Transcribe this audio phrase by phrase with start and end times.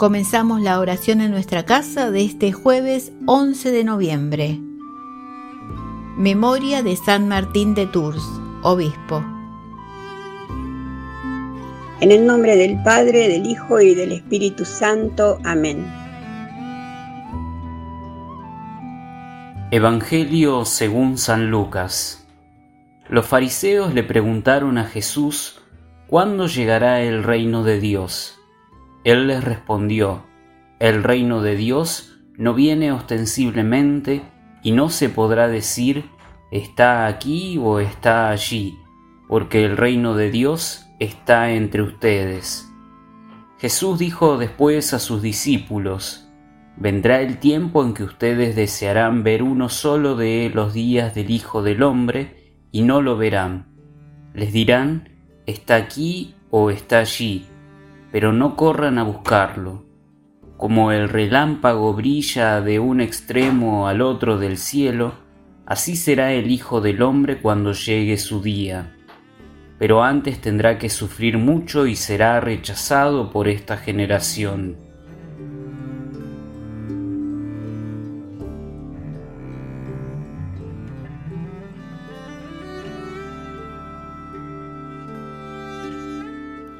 [0.00, 4.58] Comenzamos la oración en nuestra casa de este jueves 11 de noviembre.
[6.16, 8.24] Memoria de San Martín de Tours,
[8.62, 9.22] obispo.
[12.00, 15.38] En el nombre del Padre, del Hijo y del Espíritu Santo.
[15.44, 15.86] Amén.
[19.70, 22.26] Evangelio según San Lucas.
[23.06, 25.60] Los fariseos le preguntaron a Jesús,
[26.06, 28.39] ¿cuándo llegará el reino de Dios?
[29.02, 30.24] Él les respondió,
[30.78, 34.22] El reino de Dios no viene ostensiblemente
[34.62, 36.04] y no se podrá decir
[36.50, 38.78] está aquí o está allí,
[39.28, 42.70] porque el reino de Dios está entre ustedes.
[43.58, 46.26] Jesús dijo después a sus discípulos,
[46.76, 51.62] Vendrá el tiempo en que ustedes desearán ver uno solo de los días del Hijo
[51.62, 53.66] del Hombre y no lo verán.
[54.32, 55.10] Les dirán,
[55.46, 57.49] está aquí o está allí
[58.12, 59.84] pero no corran a buscarlo.
[60.56, 65.14] Como el relámpago brilla de un extremo al otro del cielo,
[65.64, 68.96] así será el Hijo del Hombre cuando llegue su día.
[69.78, 74.89] Pero antes tendrá que sufrir mucho y será rechazado por esta generación.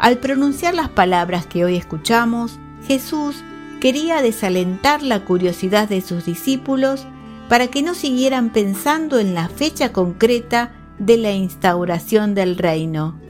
[0.00, 3.44] Al pronunciar las palabras que hoy escuchamos, Jesús
[3.82, 7.06] quería desalentar la curiosidad de sus discípulos
[7.50, 13.20] para que no siguieran pensando en la fecha concreta de la instauración del reino.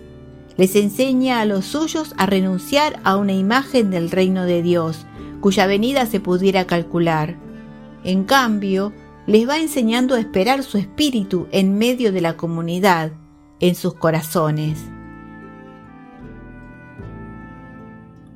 [0.56, 5.06] Les enseña a los suyos a renunciar a una imagen del reino de Dios,
[5.40, 7.36] cuya venida se pudiera calcular.
[8.04, 8.92] En cambio,
[9.26, 13.10] les va enseñando a esperar su espíritu en medio de la comunidad,
[13.58, 14.78] en sus corazones.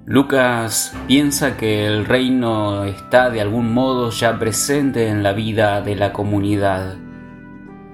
[0.07, 5.97] Lucas piensa que el reino está de algún modo ya presente en la vida de
[5.97, 6.97] la comunidad.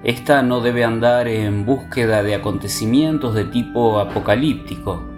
[0.03, 5.09] Esta no debe andar en búsqueda de acontecimientos de tipo apocalíptico.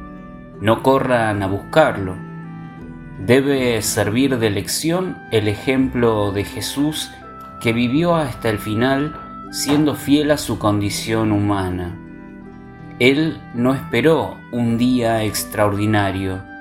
[0.62, 2.16] No corran a buscarlo.
[3.26, 7.10] Debe servir de lección el ejemplo de Jesús
[7.60, 9.20] que vivió hasta el final
[9.52, 11.98] siendo fiel a su condición humana.
[13.00, 16.53] Él no esperó un día extraordinario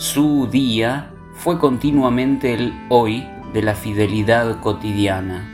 [0.00, 5.46] su día fue continuamente el hoy de la fidelidad cotidiana.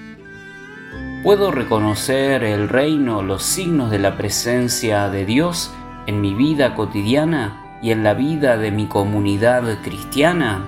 [1.25, 5.73] Puedo reconocer el reino, los signos de la presencia de Dios
[6.07, 10.65] en mi vida cotidiana y en la vida de mi comunidad cristiana.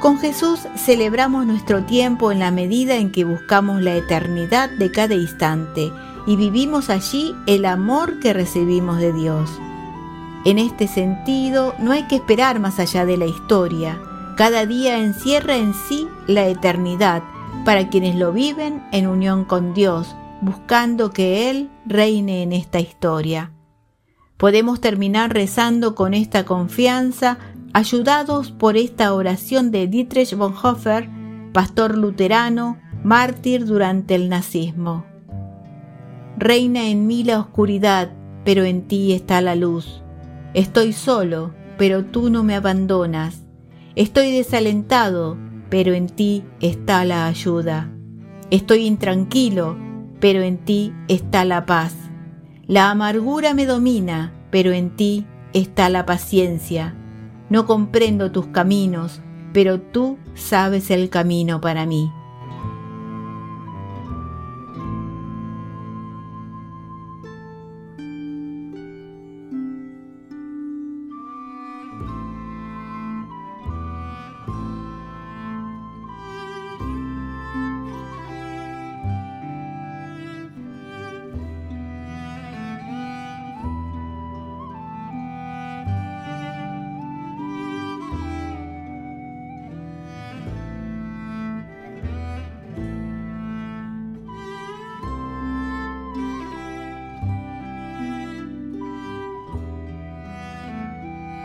[0.00, 5.14] Con Jesús celebramos nuestro tiempo en la medida en que buscamos la eternidad de cada
[5.14, 5.92] instante
[6.26, 9.50] y vivimos allí el amor que recibimos de Dios.
[10.44, 14.00] En este sentido, no hay que esperar más allá de la historia.
[14.36, 17.22] Cada día encierra en sí la eternidad
[17.64, 23.52] para quienes lo viven en unión con Dios, buscando que Él reine en esta historia.
[24.36, 27.38] Podemos terminar rezando con esta confianza,
[27.72, 31.08] ayudados por esta oración de Dietrich Bonhoeffer,
[31.52, 35.06] pastor luterano, mártir durante el nazismo.
[36.36, 38.10] Reina en mí la oscuridad,
[38.44, 40.02] pero en ti está la luz.
[40.52, 43.42] Estoy solo, pero tú no me abandonas.
[43.94, 45.36] Estoy desalentado,
[45.70, 47.90] pero en ti está la ayuda.
[48.50, 49.76] Estoy intranquilo,
[50.20, 51.94] pero en ti está la paz.
[52.66, 56.94] La amargura me domina, pero en ti está la paciencia.
[57.48, 59.20] No comprendo tus caminos,
[59.52, 62.10] pero tú sabes el camino para mí.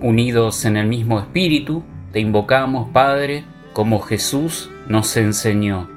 [0.00, 5.90] Unidos en el mismo espíritu, te invocamos, Padre, como Jesús nos enseñó.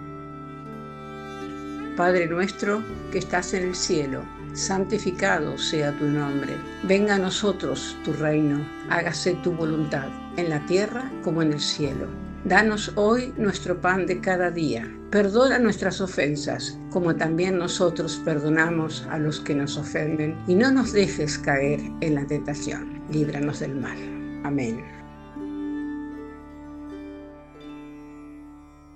[1.96, 2.82] Padre nuestro
[3.12, 6.56] que estás en el cielo, santificado sea tu nombre.
[6.82, 12.08] Venga a nosotros tu reino, hágase tu voluntad, en la tierra como en el cielo.
[12.44, 14.92] Danos hoy nuestro pan de cada día.
[15.12, 20.92] Perdona nuestras ofensas, como también nosotros perdonamos a los que nos ofenden, y no nos
[20.92, 23.00] dejes caer en la tentación.
[23.12, 23.98] Líbranos del mal.
[24.44, 24.84] Amén.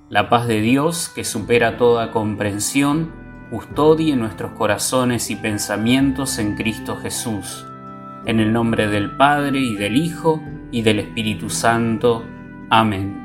[0.09, 3.11] La paz de Dios, que supera toda comprensión,
[3.51, 7.63] custodie nuestros corazones y pensamientos en Cristo Jesús.
[8.25, 12.25] En el nombre del Padre y del Hijo y del Espíritu Santo.
[12.71, 13.24] Amén.